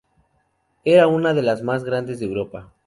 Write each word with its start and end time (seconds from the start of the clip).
Era 0.83 1.05
una 1.05 1.35
de 1.35 1.43
las 1.43 1.61
más 1.61 1.83
grandes 1.83 2.19
de 2.19 2.25
Europa. 2.25 2.73